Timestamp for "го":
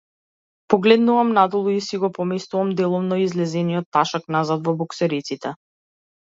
2.03-2.09